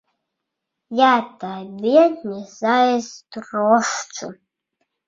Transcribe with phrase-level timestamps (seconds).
[0.99, 1.09] Я
[1.43, 4.37] табе не зайздрошчу.